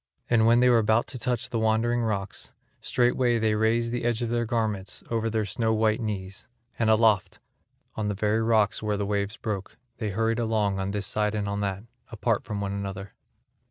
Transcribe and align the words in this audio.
And 0.31 0.47
when 0.47 0.61
they 0.61 0.69
were 0.69 0.79
about 0.79 1.05
to 1.09 1.19
touch 1.19 1.51
the 1.51 1.59
Wandering 1.59 2.01
rocks, 2.01 2.53
straightway 2.81 3.37
they 3.37 3.53
raised 3.53 3.91
the 3.91 4.03
edge 4.03 4.23
of 4.23 4.29
their 4.29 4.45
garments 4.47 5.03
over 5.11 5.29
their 5.29 5.45
snow 5.45 5.75
white 5.75 6.01
knees, 6.01 6.47
and 6.79 6.89
aloft, 6.89 7.37
on 7.95 8.07
the 8.07 8.15
very 8.15 8.41
rocks 8.41 8.79
and 8.79 8.87
where 8.87 8.97
the 8.97 9.05
waves 9.05 9.37
broke, 9.37 9.77
they 9.99 10.09
hurried 10.09 10.39
along 10.39 10.79
on 10.79 10.89
this 10.89 11.05
side 11.05 11.35
and 11.35 11.47
on 11.47 11.59
that 11.59 11.83
apart 12.11 12.43
from 12.45 12.59
one 12.61 12.71
another. 12.73 13.13